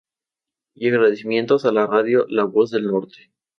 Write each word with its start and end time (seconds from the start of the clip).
Y 0.73 0.89
agradecimientos 0.89 1.63
a 1.63 1.71
la 1.71 1.85
Radio 1.85 2.25
La 2.27 2.45
Voz 2.45 2.71
del 2.71 2.85
Norte... 2.87 3.31